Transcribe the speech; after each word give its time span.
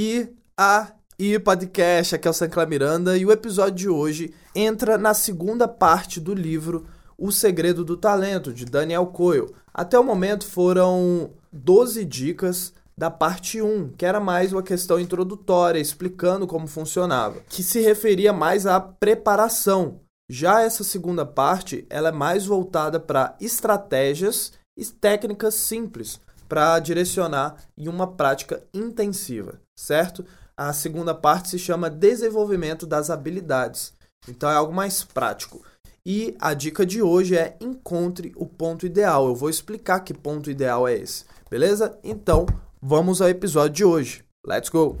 E 0.00 0.32
a 0.56 0.92
e 1.18 1.36
podcast, 1.40 2.14
aqui 2.14 2.28
é 2.28 2.30
o 2.30 2.32
Sancler 2.32 2.68
Miranda 2.68 3.18
e 3.18 3.26
o 3.26 3.32
episódio 3.32 3.74
de 3.74 3.88
hoje 3.88 4.32
entra 4.54 4.96
na 4.96 5.12
segunda 5.12 5.66
parte 5.66 6.20
do 6.20 6.32
livro 6.32 6.86
O 7.18 7.32
Segredo 7.32 7.84
do 7.84 7.96
Talento, 7.96 8.52
de 8.52 8.64
Daniel 8.64 9.06
Coyle. 9.08 9.52
Até 9.74 9.98
o 9.98 10.04
momento 10.04 10.46
foram 10.46 11.32
12 11.52 12.04
dicas 12.04 12.72
da 12.96 13.10
parte 13.10 13.60
1, 13.60 13.94
que 13.98 14.06
era 14.06 14.20
mais 14.20 14.52
uma 14.52 14.62
questão 14.62 15.00
introdutória, 15.00 15.80
explicando 15.80 16.46
como 16.46 16.68
funcionava, 16.68 17.40
que 17.48 17.64
se 17.64 17.80
referia 17.80 18.32
mais 18.32 18.66
à 18.66 18.78
preparação. 18.78 19.98
Já 20.30 20.62
essa 20.62 20.84
segunda 20.84 21.26
parte, 21.26 21.84
ela 21.90 22.10
é 22.10 22.12
mais 22.12 22.46
voltada 22.46 23.00
para 23.00 23.36
estratégias 23.40 24.52
e 24.76 24.84
técnicas 24.84 25.54
simples 25.54 26.20
para 26.48 26.78
direcionar 26.78 27.56
em 27.76 27.88
uma 27.88 28.06
prática 28.06 28.62
intensiva, 28.72 29.60
certo? 29.78 30.24
A 30.56 30.72
segunda 30.72 31.14
parte 31.14 31.50
se 31.50 31.58
chama 31.58 31.88
desenvolvimento 31.88 32.84
das 32.84 33.10
habilidades. 33.10 33.92
Então 34.28 34.50
é 34.50 34.54
algo 34.54 34.72
mais 34.72 35.04
prático. 35.04 35.62
E 36.04 36.36
a 36.40 36.52
dica 36.52 36.84
de 36.84 37.00
hoje 37.00 37.36
é 37.36 37.56
encontre 37.60 38.32
o 38.34 38.44
ponto 38.44 38.84
ideal. 38.84 39.28
Eu 39.28 39.36
vou 39.36 39.48
explicar 39.48 40.00
que 40.00 40.12
ponto 40.12 40.50
ideal 40.50 40.88
é 40.88 40.96
esse, 40.96 41.24
beleza? 41.48 41.96
Então, 42.02 42.44
vamos 42.82 43.22
ao 43.22 43.28
episódio 43.28 43.76
de 43.76 43.84
hoje. 43.84 44.24
Let's 44.44 44.68
go! 44.68 44.98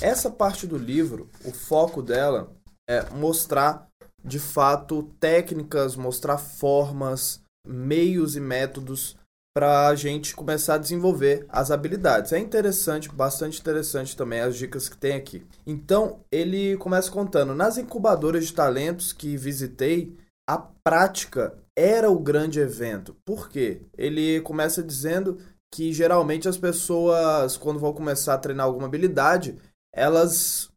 Essa 0.00 0.30
parte 0.30 0.66
do 0.66 0.78
livro, 0.78 1.28
o 1.44 1.52
foco 1.52 2.00
dela 2.00 2.50
é 2.88 3.10
mostrar 3.10 3.88
de 4.24 4.38
fato 4.38 5.02
técnicas, 5.20 5.96
mostrar 5.96 6.38
formas, 6.38 7.42
meios 7.66 8.36
e 8.36 8.40
métodos 8.40 9.16
para 9.58 9.88
a 9.88 9.94
gente 9.96 10.36
começar 10.36 10.74
a 10.74 10.78
desenvolver 10.78 11.44
as 11.48 11.72
habilidades. 11.72 12.32
É 12.32 12.38
interessante, 12.38 13.08
bastante 13.08 13.60
interessante 13.60 14.16
também 14.16 14.38
as 14.38 14.56
dicas 14.56 14.88
que 14.88 14.96
tem 14.96 15.16
aqui. 15.16 15.44
Então, 15.66 16.20
ele 16.30 16.76
começa 16.76 17.10
contando: 17.10 17.56
nas 17.56 17.76
incubadoras 17.76 18.46
de 18.46 18.54
talentos 18.54 19.12
que 19.12 19.36
visitei, 19.36 20.16
a 20.48 20.58
prática 20.58 21.58
era 21.76 22.08
o 22.08 22.20
grande 22.20 22.60
evento. 22.60 23.16
Por 23.24 23.48
quê? 23.48 23.82
Ele 23.96 24.40
começa 24.42 24.80
dizendo 24.80 25.38
que 25.74 25.92
geralmente 25.92 26.48
as 26.48 26.56
pessoas, 26.56 27.56
quando 27.56 27.80
vão 27.80 27.92
começar 27.92 28.34
a 28.34 28.38
treinar 28.38 28.64
alguma 28.64 28.86
habilidade, 28.86 29.58
elas 29.92 30.70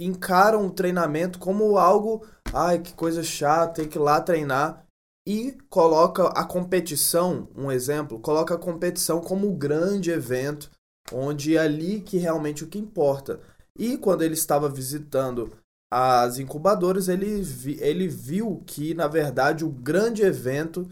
encaram 0.00 0.66
o 0.66 0.70
treinamento 0.70 1.38
como 1.38 1.76
algo, 1.76 2.26
ai, 2.54 2.78
que 2.78 2.94
coisa 2.94 3.22
chata, 3.22 3.82
tem 3.82 3.86
que 3.86 3.98
ir 3.98 4.00
lá 4.00 4.18
treinar 4.18 4.83
e 5.26 5.56
coloca 5.70 6.28
a 6.28 6.44
competição, 6.44 7.48
um 7.56 7.72
exemplo, 7.72 8.20
coloca 8.20 8.54
a 8.54 8.58
competição 8.58 9.20
como 9.20 9.48
o 9.48 9.56
grande 9.56 10.10
evento, 10.10 10.70
onde 11.12 11.56
é 11.56 11.60
ali 11.60 12.00
que 12.00 12.18
realmente 12.18 12.64
o 12.64 12.68
que 12.68 12.78
importa. 12.78 13.40
E 13.78 13.96
quando 13.96 14.22
ele 14.22 14.34
estava 14.34 14.68
visitando 14.68 15.52
as 15.92 16.38
incubadoras, 16.38 17.08
ele, 17.08 17.40
vi, 17.40 17.78
ele 17.80 18.08
viu 18.08 18.62
que, 18.66 18.94
na 18.94 19.06
verdade, 19.06 19.64
o 19.64 19.70
grande 19.70 20.22
evento 20.22 20.88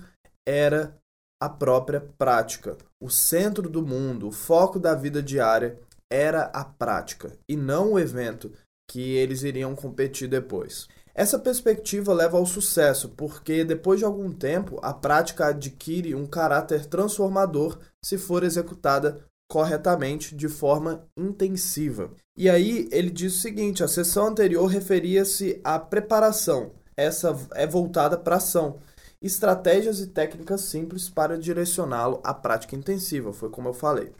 era 0.46 0.96
a 1.40 1.48
própria 1.48 2.00
prática. 2.00 2.76
O 3.00 3.10
centro 3.10 3.68
do 3.68 3.84
mundo, 3.84 4.28
o 4.28 4.32
foco 4.32 4.78
da 4.78 4.94
vida 4.94 5.22
diária 5.22 5.78
era 6.10 6.44
a 6.54 6.64
prática 6.64 7.36
e 7.48 7.56
não 7.56 7.92
o 7.92 7.98
evento 7.98 8.52
que 8.88 9.14
eles 9.14 9.42
iriam 9.42 9.74
competir 9.74 10.28
depois. 10.28 10.88
Essa 11.14 11.38
perspectiva 11.38 12.14
leva 12.14 12.38
ao 12.38 12.46
sucesso, 12.46 13.10
porque 13.10 13.64
depois 13.64 13.98
de 13.98 14.04
algum 14.04 14.32
tempo 14.32 14.78
a 14.82 14.94
prática 14.94 15.46
adquire 15.46 16.14
um 16.14 16.26
caráter 16.26 16.86
transformador 16.86 17.78
se 18.02 18.16
for 18.16 18.42
executada 18.42 19.20
corretamente 19.48 20.34
de 20.34 20.48
forma 20.48 21.06
intensiva. 21.14 22.10
E 22.34 22.48
aí 22.48 22.88
ele 22.90 23.10
diz 23.10 23.36
o 23.36 23.40
seguinte: 23.40 23.84
a 23.84 23.88
sessão 23.88 24.28
anterior 24.28 24.64
referia-se 24.66 25.60
à 25.62 25.78
preparação, 25.78 26.72
essa 26.96 27.36
é 27.54 27.66
voltada 27.66 28.16
para 28.16 28.36
ação. 28.36 28.78
Estratégias 29.20 30.00
e 30.00 30.06
técnicas 30.08 30.62
simples 30.62 31.08
para 31.08 31.38
direcioná-lo 31.38 32.20
à 32.24 32.34
prática 32.34 32.74
intensiva, 32.74 33.32
foi 33.32 33.50
como 33.50 33.68
eu 33.68 33.74
falei. 33.74 34.10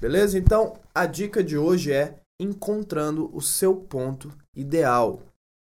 Beleza? 0.00 0.38
Então, 0.38 0.74
a 0.94 1.06
dica 1.06 1.42
de 1.42 1.56
hoje 1.56 1.90
é 1.90 2.16
encontrando 2.40 3.30
o 3.34 3.40
seu 3.40 3.76
ponto 3.76 4.32
ideal. 4.54 5.22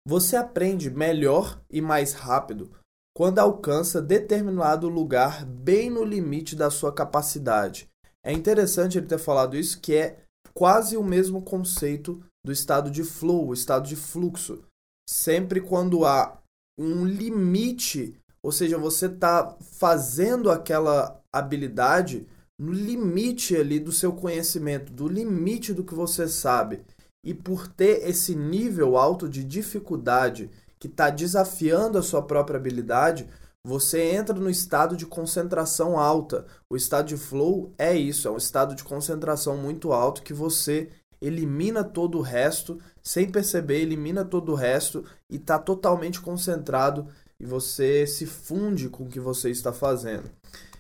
Você 0.08 0.36
aprende 0.36 0.90
melhor 0.90 1.62
e 1.70 1.82
mais 1.82 2.14
rápido 2.14 2.72
quando 3.16 3.40
alcança 3.40 4.02
determinado 4.02 4.88
lugar 4.88 5.46
bem 5.46 5.90
no 5.90 6.04
limite 6.04 6.56
da 6.56 6.70
sua 6.70 6.94
capacidade. 6.94 7.90
É 8.24 8.32
interessante 8.32 8.98
ele 8.98 9.08
ter 9.08 9.18
falado 9.18 9.58
isso, 9.58 9.80
que 9.80 9.96
é 9.96 10.24
quase 10.54 10.96
o 10.98 11.04
mesmo 11.04 11.42
conceito 11.42 12.24
do 12.46 12.52
estado 12.52 12.90
de 12.90 13.04
flow, 13.04 13.48
o 13.48 13.54
estado 13.54 13.88
de 13.88 13.96
fluxo. 13.96 14.64
Sempre 15.10 15.62
quando 15.62 16.06
há 16.06 16.42
um 16.80 17.06
limite, 17.06 18.18
ou 18.42 18.52
seja, 18.52 18.78
você 18.78 19.08
está 19.08 19.58
fazendo 19.60 20.50
aquela 20.50 21.22
habilidade 21.34 22.28
no 22.60 22.74
limite 22.74 23.56
ali 23.56 23.80
do 23.80 23.92
seu 23.92 24.12
conhecimento, 24.12 24.92
do 24.92 25.08
limite 25.08 25.74
do 25.74 25.84
que 25.84 25.94
você 25.94 26.28
sabe. 26.28 26.82
E 27.24 27.34
por 27.34 27.68
ter 27.68 28.08
esse 28.08 28.36
nível 28.36 28.98
alto 28.98 29.30
de 29.30 29.46
dificuldade 29.46 30.52
que 30.78 30.88
está 30.88 31.10
desafiando 31.10 31.98
a 31.98 32.04
sua 32.04 32.22
própria 32.22 32.58
habilidade, 32.58 33.28
você 33.64 34.12
entra 34.12 34.36
no 34.36 34.50
estado 34.50 34.98
de 34.98 35.06
concentração 35.06 35.98
alta. 35.98 36.46
O 36.70 36.76
estado 36.76 37.08
de 37.08 37.18
flow 37.18 37.74
é 37.78 37.96
isso, 37.96 38.28
é 38.28 38.32
um 38.32 38.38
estado 38.38 38.76
de 38.76 38.84
concentração 38.84 39.58
muito 39.58 39.94
alto 39.94 40.22
que 40.22 40.34
você 40.34 40.90
elimina 41.22 41.84
todo 41.84 42.18
o 42.18 42.22
resto, 42.22 42.80
sem 43.02 43.30
perceber, 43.30 43.82
elimina 43.82 44.24
todo 44.24 44.52
o 44.52 44.56
resto 44.56 45.04
e 45.30 45.36
está 45.36 45.60
totalmente 45.60 46.22
concentrado 46.22 47.08
e 47.40 47.46
você 47.46 48.06
se 48.06 48.26
funde 48.26 48.90
com 48.90 49.04
o 49.04 49.10
que 49.10 49.20
você 49.20 49.50
está 49.50 49.72
fazendo. 49.72 50.30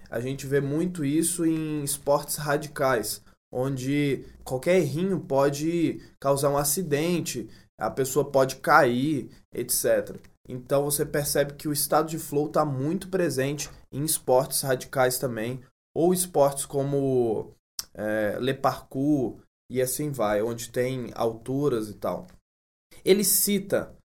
A 0.09 0.20
gente 0.20 0.47
vê 0.47 0.59
muito 0.59 1.06
isso 1.06 1.46
em 1.46 1.84
esportes 1.84 2.38
radicais 2.38 3.22
onde 3.52 4.25
qualquer 4.44 4.78
errinho 4.78 5.20
pode 5.20 6.00
causar 6.20 6.50
um 6.50 6.58
acidente, 6.58 7.50
a 7.78 7.90
pessoa 7.90 8.30
pode 8.30 8.58
cair, 8.58 9.30
etc. 9.53 10.16
Então 10.47 10.84
você 10.84 11.06
percebe 11.06 11.53
que 11.53 11.68
o 11.68 11.74
estado 11.74 12.09
de 12.09 12.20
flow 12.20 12.47
está 12.47 12.66
muito 12.66 13.09
presente 13.09 13.70
em 13.92 14.03
esportes 14.03 14.62
radicais 14.62 15.18
também, 15.18 15.62
ou 15.96 16.14
esportes 16.14 16.66
como 16.66 17.53
é, 17.94 18.38
le 18.40 18.53
parkour 18.53 19.40
e 19.72 19.81
assim 19.81 20.12
vai, 20.12 20.41
onde 20.41 20.70
tem 20.70 21.12
alturas 21.16 21.90
e 21.90 21.94
tal. 21.94 22.28
Ele 23.03 23.24
cita 23.24 23.96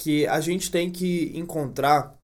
que 0.00 0.26
a 0.26 0.40
gente 0.40 0.70
tem 0.70 0.90
que 0.90 1.36
encontrar 1.38 2.16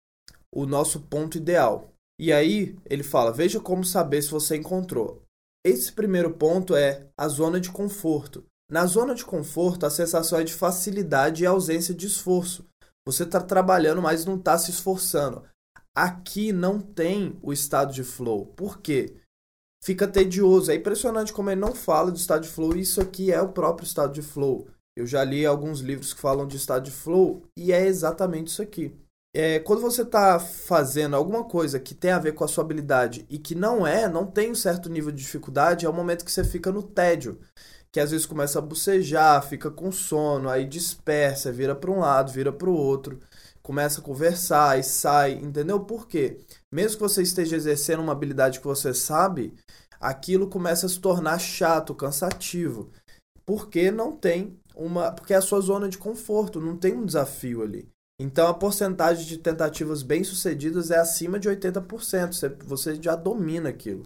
o 0.53 0.67
nosso 0.67 1.01
ponto 1.03 1.39
ideal. 1.39 1.93
E 2.19 2.33
aí 2.33 2.77
ele 2.85 3.03
fala: 3.03 3.33
veja 3.33 3.61
como 3.61 3.85
saber 3.85 4.23
se 4.23 4.31
você 4.31 4.57
encontrou. 4.57 5.23
Esse 5.65 5.93
primeiro 5.93 6.33
ponto 6.33 6.75
é 6.75 7.09
a 7.17 7.29
zona 7.29 7.61
de 7.61 7.71
conforto. 7.71 8.45
Na 8.71 8.85
zona 8.87 9.15
de 9.15 9.25
conforto, 9.25 9.87
a 9.87 9.91
sensação 9.91 10.39
é 10.39 10.45
de 10.45 10.53
facilidade 10.53 11.43
e 11.43 11.47
ausência 11.47 11.95
de 11.95 12.07
esforço. 12.07 12.67
Você 13.07 13.23
está 13.23 13.41
trabalhando, 13.41 14.03
mas 14.03 14.25
não 14.25 14.37
está 14.37 14.59
se 14.59 14.71
esforçando. 14.71 15.45
Aqui 15.97 16.53
não 16.53 16.79
tem 16.79 17.39
o 17.43 17.53
estado 17.53 17.93
de 17.93 18.05
flow. 18.05 18.47
Por 18.47 18.81
quê? 18.81 19.17
Fica 19.83 20.07
tedioso. 20.07 20.71
É 20.71 20.75
impressionante 20.75 21.33
como 21.33 21.51
ele 21.51 21.61
não 21.61 21.75
fala 21.75 22.11
do 22.11 22.19
estado 22.19 22.43
de 22.43 22.49
flow. 22.49 22.77
Isso 22.77 23.01
aqui 23.01 23.33
é 23.33 23.41
o 23.41 23.53
próprio 23.53 23.87
estado 23.87 24.13
de 24.13 24.23
flow. 24.23 24.69
Eu 24.97 25.07
já 25.07 25.25
li 25.25 25.47
alguns 25.47 25.81
livros 25.81 26.13
que 26.13 26.21
falam 26.21 26.47
de 26.47 26.57
estado 26.57 26.85
de 26.85 26.91
flow 26.91 27.43
e 27.57 27.73
é 27.73 27.87
exatamente 27.87 28.49
isso 28.49 28.61
aqui 28.61 28.95
é, 29.35 29.59
quando 29.61 29.83
você 29.83 30.03
está 30.03 30.39
fazendo 30.41 31.15
alguma 31.15 31.45
coisa 31.45 31.79
que 31.79 31.95
tem 31.95 32.11
a 32.11 32.19
ver 32.19 32.33
com 32.33 32.45
a 32.45 32.49
sua 32.49 32.65
habilidade 32.65 33.27
e 33.29 33.39
que 33.39 33.55
não 33.55 33.87
é, 33.87 34.09
não 34.09 34.27
tem 34.27 34.51
um 34.51 34.55
certo 34.55 34.89
nível 34.89 35.13
de 35.13 35.23
dificuldade, 35.23 35.85
é 35.85 35.89
o 35.89 35.93
momento 35.93 36.25
que 36.25 36.33
você 36.33 36.43
fica 36.45 36.73
no 36.73 36.83
tédio. 36.83 37.39
Que 37.91 38.01
às 38.01 38.11
vezes 38.11 38.27
começa 38.27 38.59
a 38.59 38.63
bocejar, 38.63 39.43
fica 39.47 39.71
com 39.71 39.91
sono, 39.91 40.49
aí 40.51 40.67
dispersa, 40.67 41.53
vira 41.53 41.75
para 41.75 41.91
um 41.91 42.01
lado, 42.01 42.33
vira 42.33 42.53
para 42.53 42.69
o 42.69 42.75
outro, 42.75 43.19
começa 43.63 44.01
a 44.01 44.05
conversar 44.05 44.79
e 44.79 44.83
sai, 44.83 45.33
entendeu? 45.33 45.81
Por 45.81 46.07
quê? 46.07 46.39
Mesmo 46.73 46.97
que 46.99 47.03
você 47.03 47.23
esteja 47.23 47.57
exercendo 47.57 48.01
uma 48.01 48.13
habilidade 48.13 48.61
que 48.61 48.67
você 48.67 48.93
sabe, 48.93 49.55
aquilo 50.01 50.49
começa 50.49 50.87
a 50.87 50.89
se 50.89 51.01
tornar 51.01 51.39
chato, 51.39 51.95
cansativo. 51.95 52.91
Porque 53.47 53.91
não 53.91 54.13
tem 54.17 54.59
uma. 54.75 55.13
Porque 55.13 55.33
é 55.33 55.37
a 55.37 55.43
sua 55.43 55.61
zona 55.61 55.89
de 55.89 55.99
conforto, 55.99 56.61
não 56.61 56.77
tem 56.77 56.95
um 56.95 57.07
desafio 57.07 57.63
ali. 57.63 57.89
Então 58.21 58.49
a 58.49 58.55
porcentagem 58.55 59.25
de 59.25 59.39
tentativas 59.39 60.03
bem-sucedidas 60.03 60.91
é 60.91 60.99
acima 60.99 61.39
de 61.39 61.49
80%. 61.49 62.65
Você 62.65 63.01
já 63.01 63.15
domina 63.15 63.69
aquilo. 63.69 64.05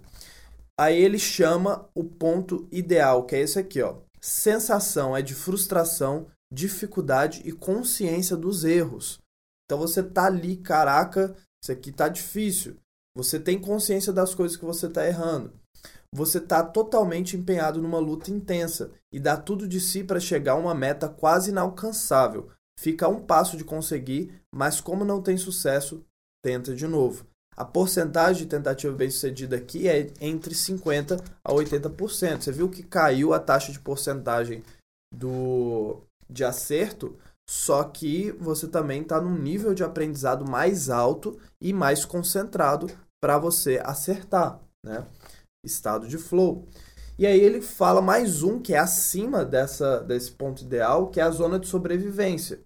Aí 0.79 1.01
ele 1.01 1.19
chama 1.19 1.89
o 1.95 2.05
ponto 2.05 2.69
ideal, 2.71 3.25
que 3.25 3.37
é 3.37 3.41
esse 3.41 3.59
aqui, 3.59 3.81
ó. 3.81 3.97
Sensação 4.21 5.17
é 5.17 5.23
de 5.23 5.35
frustração, 5.35 6.27
dificuldade 6.53 7.43
e 7.45 7.53
consciência 7.53 8.37
dos 8.37 8.65
erros. 8.65 9.19
Então 9.65 9.79
você 9.79 10.03
tá 10.03 10.27
ali, 10.27 10.57
caraca, 10.57 11.35
isso 11.63 11.73
aqui 11.73 11.91
tá 11.91 12.09
difícil. 12.09 12.77
Você 13.17 13.39
tem 13.39 13.59
consciência 13.59 14.13
das 14.13 14.35
coisas 14.35 14.57
que 14.57 14.65
você 14.65 14.89
tá 14.89 15.07
errando. 15.07 15.53
você 16.15 16.37
está 16.37 16.63
totalmente 16.63 17.39
empenhado 17.39 17.81
numa 17.81 17.99
luta 17.99 18.31
intensa 18.31 18.91
e 19.11 19.19
dá 19.19 19.35
tudo 19.35 19.67
de 19.67 19.81
si 19.81 20.05
para 20.05 20.21
chegar 20.21 20.53
a 20.53 20.57
uma 20.57 20.75
meta 20.75 21.09
quase 21.09 21.51
inalcançável. 21.51 22.51
Fica 22.79 23.07
a 23.07 23.09
um 23.09 23.21
passo 23.21 23.57
de 23.57 23.65
conseguir, 23.65 24.33
mas 24.55 24.81
como 24.81 25.05
não 25.05 25.23
tem 25.23 25.37
sucesso, 25.37 26.05
tenta 26.43 26.75
de 26.75 26.87
novo. 26.87 27.27
A 27.57 27.65
porcentagem 27.65 28.45
de 28.45 28.49
tentativa 28.49 28.93
bem-sucedida 28.95 29.57
aqui 29.57 29.87
é 29.87 30.11
entre 30.21 30.55
50% 30.55 31.23
a 31.45 31.53
80%. 31.53 32.41
Você 32.41 32.53
viu 32.53 32.69
que 32.69 32.83
caiu 32.83 33.35
a 33.35 33.39
taxa 33.39 33.71
de 33.71 33.79
porcentagem 33.79 34.63
do, 35.15 36.01
de 36.29 36.45
acerto, 36.45 37.17
só 37.49 37.85
que 37.85 38.33
você 38.33 38.67
também 38.67 39.03
está 39.03 39.21
num 39.21 39.37
nível 39.37 39.75
de 39.75 39.85
aprendizado 39.85 40.49
mais 40.49 40.89
alto 40.89 41.39
e 41.61 41.73
mais 41.73 42.05
concentrado 42.05 42.87
para 43.23 43.39
você 43.39 43.81
acertar, 43.85 44.59
né? 44.85 45.07
Estado 45.65 46.09
de 46.09 46.17
flow. 46.19 46.67
E 47.23 47.27
aí 47.27 47.39
ele 47.39 47.63
fala 47.63 48.03
mais 48.03 48.43
um 48.43 48.59
que 48.59 48.75
é 48.75 48.79
acima 48.79 49.45
dessa, 49.45 50.01
desse 50.01 50.33
ponto 50.33 50.65
ideal, 50.65 51.09
que 51.09 51.21
é 51.21 51.23
a 51.23 51.31
zona 51.31 51.57
de 51.57 51.69
sobrevivência, 51.69 52.59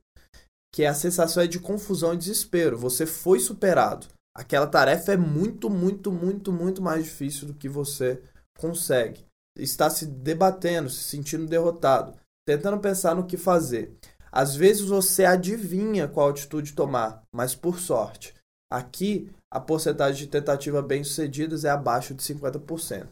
que 0.74 0.82
é 0.82 0.86
a 0.86 0.94
sensação 0.94 1.46
de 1.46 1.60
confusão 1.60 2.14
e 2.14 2.16
desespero. 2.16 2.78
Você 2.78 3.04
foi 3.04 3.38
superado 3.38 4.06
aquela 4.34 4.66
tarefa 4.66 5.12
é 5.12 5.16
muito, 5.18 5.68
muito, 5.68 6.10
muito, 6.10 6.50
muito 6.50 6.80
mais 6.80 7.04
difícil 7.04 7.46
do 7.46 7.52
que 7.52 7.68
você 7.68 8.22
consegue. 8.58 9.26
Está 9.58 9.90
se 9.90 10.06
debatendo, 10.06 10.88
se 10.88 11.04
sentindo 11.04 11.44
derrotado, 11.44 12.14
tentando 12.46 12.80
pensar 12.80 13.14
no 13.14 13.26
que 13.26 13.36
fazer. 13.36 13.94
Às 14.32 14.56
vezes 14.56 14.84
você 14.84 15.26
adivinha 15.26 16.08
qual 16.08 16.30
atitude 16.30 16.72
tomar, 16.72 17.22
mas 17.30 17.54
por 17.54 17.78
sorte, 17.78 18.34
aqui 18.72 19.30
a 19.52 19.60
porcentagem 19.60 20.24
de 20.24 20.30
tentativa 20.30 20.80
bem-sucedidas 20.80 21.66
é 21.66 21.68
abaixo 21.68 22.14
de 22.14 22.22
50%. 22.22 23.08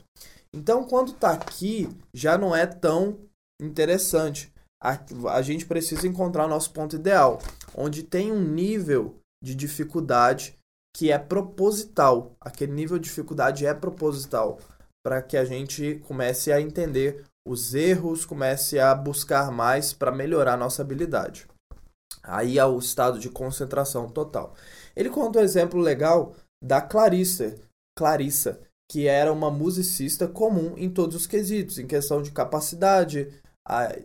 Então, 0.55 0.85
quando 0.85 1.11
está 1.11 1.33
aqui, 1.33 1.89
já 2.15 2.39
não 2.39 2.55
é 2.55 2.65
tão 2.65 3.19
interessante. 3.61 4.53
A, 4.81 5.01
a 5.33 5.43
gente 5.43 5.67
precisa 5.67 6.07
encontrar 6.07 6.47
o 6.47 6.49
nosso 6.49 6.73
ponto 6.73 6.95
ideal, 6.95 7.41
onde 7.75 8.05
tem 8.05 8.31
um 8.31 8.41
nível 8.41 9.17
de 9.43 9.53
dificuldade 9.53 10.57
que 10.97 11.11
é 11.11 11.19
proposital. 11.19 12.37
Aquele 12.41 12.73
nível 12.73 13.01
de 13.01 13.09
dificuldade 13.09 13.67
é 13.67 13.75
proposital 13.75 14.61
para 15.05 15.21
que 15.21 15.37
a 15.37 15.45
gente 15.45 16.01
comece 16.07 16.53
a 16.53 16.61
entender 16.61 17.25
os 17.47 17.75
erros, 17.75 18.25
comece 18.25 18.79
a 18.79 18.95
buscar 18.95 19.51
mais 19.51 19.93
para 19.93 20.13
melhorar 20.13 20.57
nossa 20.57 20.83
habilidade. 20.83 21.49
Aí 22.23 22.59
é 22.61 22.65
o 22.65 22.79
estado 22.79 23.19
de 23.19 23.29
concentração 23.29 24.09
total. 24.09 24.55
Ele 24.95 25.11
conta 25.11 25.41
um 25.41 25.43
exemplo 25.43 25.81
legal 25.81 26.35
da 26.63 26.81
Clarissa, 26.81 27.57
Clarissa, 27.99 28.61
que 28.91 29.07
era 29.07 29.33
uma 29.33 29.51
musicista 29.51 30.29
comum 30.29 30.75
em 30.77 30.91
todos 30.91 31.17
os 31.17 31.27
quesitos, 31.27 31.79
em 31.79 31.87
questão 31.87 32.23
de 32.23 32.31
capacidade, 32.31 33.29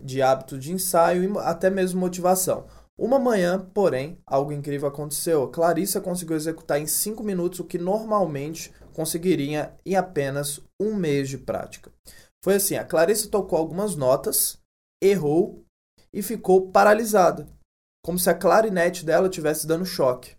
de 0.01 0.21
hábito 0.21 0.57
de 0.57 0.71
ensaio 0.71 1.23
e 1.23 1.37
até 1.39 1.69
mesmo 1.69 1.99
motivação. 1.99 2.65
Uma 2.97 3.17
manhã, 3.17 3.59
porém, 3.73 4.19
algo 4.25 4.51
incrível 4.51 4.87
aconteceu. 4.87 5.47
Clarissa 5.47 6.01
conseguiu 6.01 6.35
executar 6.35 6.81
em 6.81 6.85
5 6.85 7.23
minutos 7.23 7.59
o 7.59 7.65
que 7.65 7.77
normalmente 7.77 8.73
conseguiria 8.93 9.73
em 9.85 9.95
apenas 9.95 10.59
um 10.79 10.95
mês 10.95 11.29
de 11.29 11.37
prática. 11.37 11.91
Foi 12.43 12.55
assim: 12.55 12.75
a 12.75 12.83
Clarissa 12.83 13.29
tocou 13.29 13.57
algumas 13.57 13.95
notas, 13.95 14.57
errou 15.01 15.63
e 16.13 16.21
ficou 16.21 16.71
paralisada, 16.71 17.47
como 18.03 18.19
se 18.19 18.29
a 18.29 18.33
clarinete 18.33 19.05
dela 19.05 19.27
estivesse 19.27 19.65
dando 19.65 19.85
choque. 19.85 20.35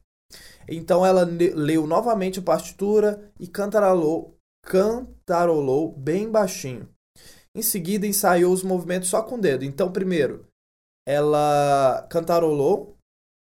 Então 0.68 1.04
ela 1.04 1.24
leu 1.24 1.86
novamente 1.86 2.38
a 2.38 2.42
partitura 2.42 3.32
e 3.38 3.46
cantarolou, 3.46 4.36
cantarolou 4.64 5.92
bem 5.92 6.30
baixinho. 6.30 6.88
Em 7.54 7.62
seguida, 7.62 8.06
ensaiou 8.06 8.52
os 8.52 8.62
movimentos 8.62 9.08
só 9.08 9.22
com 9.22 9.34
o 9.34 9.40
dedo. 9.40 9.64
Então, 9.64 9.90
primeiro, 9.90 10.46
ela 11.06 12.06
cantarolou, 12.08 12.96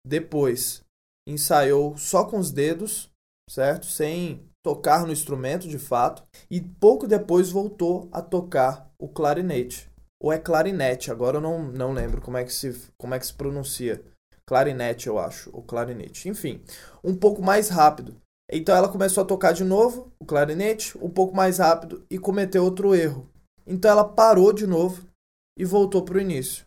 depois 0.05 0.81
ensaiou 1.27 1.97
só 1.97 2.23
com 2.23 2.39
os 2.39 2.51
dedos, 2.51 3.11
certo? 3.49 3.85
Sem 3.85 4.49
tocar 4.63 5.05
no 5.05 5.11
instrumento 5.11 5.67
de 5.67 5.77
fato, 5.77 6.23
e 6.49 6.61
pouco 6.61 7.07
depois 7.07 7.51
voltou 7.51 8.09
a 8.11 8.21
tocar 8.21 8.89
o 8.97 9.07
clarinete. 9.07 9.89
Ou 10.21 10.33
é 10.33 10.39
clarinete, 10.39 11.11
agora 11.11 11.37
eu 11.37 11.41
não, 11.41 11.63
não 11.63 11.93
lembro 11.93 12.21
como 12.21 12.37
é, 12.37 12.43
que 12.43 12.53
se, 12.53 12.91
como 12.97 13.13
é 13.13 13.19
que 13.19 13.25
se 13.25 13.33
pronuncia. 13.33 14.03
Clarinete, 14.49 15.05
eu 15.05 15.19
acho, 15.19 15.51
ou 15.53 15.61
clarinete. 15.61 16.27
Enfim, 16.27 16.63
um 17.03 17.15
pouco 17.15 17.39
mais 17.39 17.69
rápido. 17.69 18.19
Então 18.51 18.75
ela 18.75 18.89
começou 18.89 19.23
a 19.23 19.27
tocar 19.27 19.51
de 19.51 19.63
novo 19.63 20.11
o 20.19 20.25
clarinete, 20.25 20.97
um 20.97 21.07
pouco 21.07 21.35
mais 21.35 21.59
rápido, 21.59 22.03
e 22.09 22.17
cometeu 22.17 22.63
outro 22.63 22.95
erro. 22.95 23.29
Então 23.67 23.91
ela 23.91 24.03
parou 24.03 24.51
de 24.51 24.65
novo 24.65 25.07
e 25.55 25.63
voltou 25.63 26.03
para 26.03 26.17
o 26.17 26.19
início. 26.19 26.65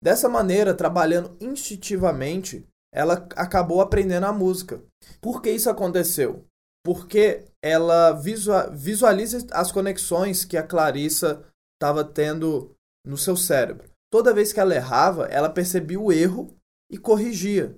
Dessa 0.00 0.28
maneira, 0.28 0.72
trabalhando 0.74 1.36
instintivamente, 1.40 2.64
ela 2.94 3.14
acabou 3.34 3.80
aprendendo 3.80 4.26
a 4.26 4.32
música. 4.32 4.80
Por 5.20 5.42
que 5.42 5.50
isso 5.50 5.68
aconteceu? 5.68 6.44
Porque 6.84 7.46
ela 7.60 8.12
visualiza 8.12 9.44
as 9.50 9.72
conexões 9.72 10.44
que 10.44 10.56
a 10.56 10.62
Clarissa 10.62 11.44
estava 11.74 12.04
tendo 12.04 12.76
no 13.04 13.18
seu 13.18 13.36
cérebro. 13.36 13.90
Toda 14.08 14.32
vez 14.32 14.52
que 14.52 14.60
ela 14.60 14.76
errava, 14.76 15.26
ela 15.26 15.50
percebia 15.50 15.98
o 15.98 16.12
erro 16.12 16.54
e 16.90 16.98
corrigia. 16.98 17.76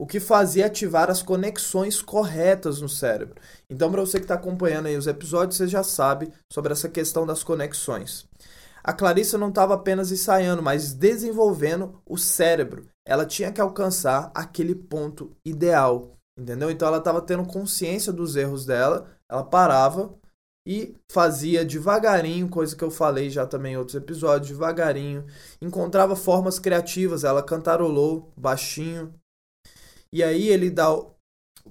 O 0.00 0.06
que 0.06 0.20
fazia 0.20 0.66
ativar 0.66 1.10
as 1.10 1.22
conexões 1.22 2.00
corretas 2.00 2.80
no 2.80 2.88
cérebro. 2.88 3.40
Então, 3.68 3.90
para 3.90 4.00
você 4.00 4.18
que 4.18 4.24
está 4.24 4.34
acompanhando 4.34 4.86
aí 4.86 4.96
os 4.96 5.08
episódios, 5.08 5.56
você 5.56 5.66
já 5.66 5.82
sabe 5.82 6.32
sobre 6.52 6.72
essa 6.72 6.88
questão 6.88 7.26
das 7.26 7.42
conexões 7.42 8.28
a 8.88 8.92
Clarissa 8.94 9.36
não 9.36 9.50
estava 9.50 9.74
apenas 9.74 10.10
ensaiando, 10.10 10.62
mas 10.62 10.94
desenvolvendo 10.94 12.00
o 12.06 12.16
cérebro. 12.16 12.88
Ela 13.06 13.26
tinha 13.26 13.52
que 13.52 13.60
alcançar 13.60 14.30
aquele 14.34 14.74
ponto 14.74 15.36
ideal, 15.44 16.16
entendeu? 16.38 16.70
Então 16.70 16.88
ela 16.88 16.96
estava 16.96 17.20
tendo 17.20 17.44
consciência 17.44 18.10
dos 18.10 18.34
erros 18.34 18.64
dela, 18.64 19.10
ela 19.30 19.44
parava 19.44 20.14
e 20.68 20.94
fazia 21.10 21.64
devagarinho, 21.64 22.48
coisa 22.48 22.76
que 22.76 22.84
eu 22.84 22.90
falei 22.90 23.30
já 23.30 23.46
também 23.46 23.72
em 23.72 23.76
outros 23.78 23.96
episódios, 23.96 24.50
devagarinho, 24.50 25.24
encontrava 25.62 26.14
formas 26.14 26.58
criativas, 26.58 27.24
ela 27.24 27.42
cantarolou 27.42 28.30
baixinho. 28.36 29.14
E 30.12 30.22
aí 30.22 30.48
ele 30.48 30.68
dá 30.68 30.88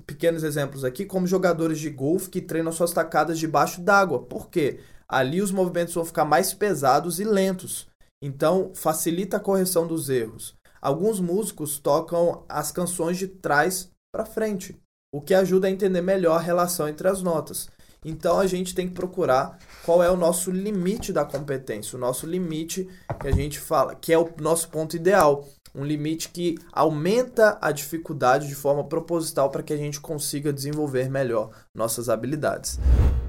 pequenos 0.05 0.43
exemplos 0.43 0.83
aqui, 0.83 1.05
como 1.05 1.27
jogadores 1.27 1.79
de 1.79 1.89
golfe 1.89 2.29
que 2.29 2.41
treinam 2.41 2.71
suas 2.71 2.91
tacadas 2.91 3.37
debaixo 3.37 3.81
d'água. 3.81 4.23
Por 4.23 4.49
quê? 4.49 4.79
ali 5.07 5.41
os 5.41 5.51
movimentos 5.51 5.93
vão 5.93 6.05
ficar 6.05 6.25
mais 6.25 6.53
pesados 6.53 7.19
e 7.19 7.23
lentos. 7.23 7.87
Então, 8.21 8.71
facilita 8.73 9.37
a 9.37 9.39
correção 9.39 9.87
dos 9.87 10.09
erros. 10.09 10.55
Alguns 10.81 11.19
músicos 11.19 11.79
tocam 11.79 12.43
as 12.49 12.71
canções 12.71 13.17
de 13.17 13.27
trás 13.27 13.89
para 14.11 14.25
frente, 14.25 14.77
o 15.13 15.21
que 15.21 15.33
ajuda 15.33 15.67
a 15.67 15.71
entender 15.71 16.01
melhor 16.01 16.35
a 16.35 16.41
relação 16.41 16.87
entre 16.87 17.07
as 17.07 17.21
notas. 17.21 17.69
Então 18.03 18.39
a 18.39 18.47
gente 18.47 18.73
tem 18.73 18.87
que 18.87 18.93
procurar 18.93 19.57
qual 19.83 20.03
é 20.03 20.09
o 20.09 20.15
nosso 20.15 20.51
limite 20.51 21.11
da 21.11 21.25
competência, 21.25 21.97
o 21.97 21.99
nosso 21.99 22.25
limite 22.25 22.87
que 23.19 23.27
a 23.27 23.31
gente 23.31 23.59
fala, 23.59 23.95
que 23.95 24.13
é 24.13 24.17
o 24.17 24.29
nosso 24.39 24.69
ponto 24.69 24.95
ideal, 24.95 25.47
um 25.73 25.83
limite 25.83 26.29
que 26.29 26.57
aumenta 26.71 27.57
a 27.61 27.71
dificuldade 27.71 28.47
de 28.47 28.55
forma 28.55 28.83
proposital 28.83 29.49
para 29.49 29.61
que 29.61 29.73
a 29.73 29.77
gente 29.77 29.99
consiga 29.99 30.51
desenvolver 30.51 31.09
melhor 31.09 31.51
nossas 31.73 32.09
habilidades. 32.09 32.79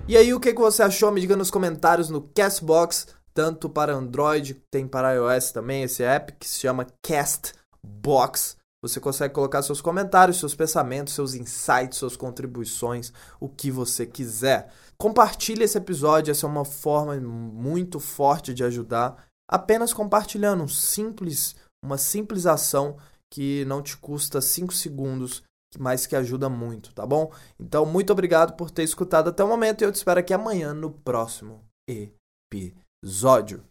E 0.08 0.16
aí, 0.16 0.32
o 0.32 0.40
que, 0.40 0.54
que 0.54 0.60
você 0.60 0.82
achou? 0.82 1.12
Me 1.12 1.20
diga 1.20 1.36
nos 1.36 1.50
comentários 1.50 2.08
no 2.08 2.22
Castbox, 2.34 3.08
tanto 3.34 3.68
para 3.68 3.94
Android, 3.94 4.54
tem 4.70 4.88
para 4.88 5.14
iOS 5.14 5.52
também 5.52 5.82
esse 5.82 6.02
app 6.02 6.32
que 6.40 6.48
se 6.48 6.58
chama 6.60 6.86
Castbox. 7.02 8.57
Você 8.82 9.00
consegue 9.00 9.34
colocar 9.34 9.62
seus 9.62 9.80
comentários, 9.80 10.38
seus 10.38 10.54
pensamentos, 10.54 11.14
seus 11.14 11.34
insights, 11.34 11.98
suas 11.98 12.16
contribuições, 12.16 13.12
o 13.40 13.48
que 13.48 13.70
você 13.70 14.06
quiser. 14.06 14.72
Compartilhe 14.96 15.64
esse 15.64 15.76
episódio, 15.76 16.30
essa 16.30 16.46
é 16.46 16.48
uma 16.48 16.64
forma 16.64 17.16
muito 17.20 17.98
forte 17.98 18.54
de 18.54 18.62
ajudar. 18.62 19.26
Apenas 19.50 19.92
compartilhando 19.92 20.62
um 20.62 20.68
simples, 20.68 21.56
uma 21.84 21.98
simples 21.98 22.46
ação 22.46 22.96
que 23.32 23.64
não 23.64 23.82
te 23.82 23.96
custa 23.96 24.40
5 24.40 24.72
segundos 24.72 25.42
mas 25.76 26.06
que 26.06 26.16
ajuda 26.16 26.48
muito, 26.48 26.94
tá 26.94 27.04
bom? 27.04 27.32
Então, 27.58 27.84
muito 27.84 28.12
obrigado 28.12 28.54
por 28.56 28.70
ter 28.70 28.84
escutado 28.84 29.28
até 29.28 29.42
o 29.42 29.48
momento 29.48 29.82
e 29.82 29.84
eu 29.84 29.92
te 29.92 29.96
espero 29.96 30.20
aqui 30.20 30.32
amanhã 30.32 30.72
no 30.72 30.90
próximo 30.90 31.62
episódio. 31.88 33.64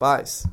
Paz! 0.00 0.48